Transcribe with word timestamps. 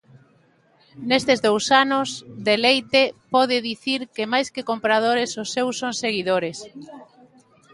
Nestes 1.09 1.39
dous 1.47 1.65
anos, 1.83 2.09
Deleite 2.47 3.03
pode 3.33 3.57
dicir 3.69 3.99
que 4.15 4.29
máis 4.33 4.47
que 4.53 4.67
compradores 4.71 5.31
os 5.43 5.49
seus 5.55 5.73
son 5.81 5.93
seguidores. 6.03 6.57